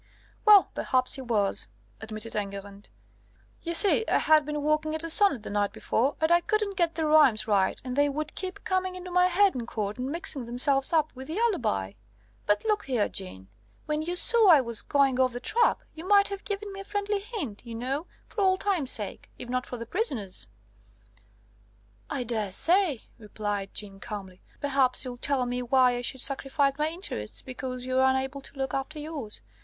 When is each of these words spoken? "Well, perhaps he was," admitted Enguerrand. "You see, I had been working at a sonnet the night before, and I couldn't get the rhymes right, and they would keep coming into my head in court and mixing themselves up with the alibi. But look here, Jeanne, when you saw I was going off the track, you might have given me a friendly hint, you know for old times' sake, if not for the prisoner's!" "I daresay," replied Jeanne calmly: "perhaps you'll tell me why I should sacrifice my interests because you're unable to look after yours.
"Well, 0.45 0.71
perhaps 0.73 1.13
he 1.13 1.21
was," 1.21 1.67
admitted 2.01 2.35
Enguerrand. 2.35 2.89
"You 3.61 3.75
see, 3.75 4.03
I 4.07 4.17
had 4.17 4.45
been 4.47 4.63
working 4.63 4.95
at 4.95 5.03
a 5.03 5.11
sonnet 5.11 5.43
the 5.43 5.51
night 5.51 5.71
before, 5.71 6.15
and 6.19 6.31
I 6.31 6.41
couldn't 6.41 6.75
get 6.75 6.95
the 6.95 7.05
rhymes 7.05 7.45
right, 7.47 7.79
and 7.85 7.95
they 7.95 8.09
would 8.09 8.33
keep 8.33 8.63
coming 8.63 8.95
into 8.95 9.11
my 9.11 9.27
head 9.27 9.53
in 9.53 9.67
court 9.67 9.99
and 9.99 10.09
mixing 10.11 10.45
themselves 10.47 10.91
up 10.91 11.11
with 11.13 11.27
the 11.27 11.37
alibi. 11.37 11.93
But 12.47 12.65
look 12.65 12.85
here, 12.85 13.07
Jeanne, 13.09 13.49
when 13.85 14.01
you 14.01 14.15
saw 14.15 14.47
I 14.49 14.59
was 14.59 14.81
going 14.81 15.19
off 15.19 15.33
the 15.33 15.39
track, 15.39 15.85
you 15.93 16.03
might 16.03 16.29
have 16.29 16.43
given 16.45 16.73
me 16.73 16.79
a 16.79 16.83
friendly 16.83 17.19
hint, 17.19 17.63
you 17.63 17.75
know 17.75 18.07
for 18.25 18.41
old 18.41 18.59
times' 18.61 18.89
sake, 18.89 19.29
if 19.37 19.49
not 19.49 19.67
for 19.67 19.77
the 19.77 19.85
prisoner's!" 19.85 20.47
"I 22.09 22.23
daresay," 22.23 23.01
replied 23.19 23.75
Jeanne 23.75 23.99
calmly: 23.99 24.41
"perhaps 24.59 25.05
you'll 25.05 25.17
tell 25.17 25.45
me 25.45 25.61
why 25.61 25.91
I 25.95 26.01
should 26.01 26.21
sacrifice 26.21 26.73
my 26.79 26.89
interests 26.89 27.43
because 27.43 27.85
you're 27.85 28.01
unable 28.01 28.41
to 28.41 28.57
look 28.57 28.73
after 28.73 28.97
yours. 28.97 29.41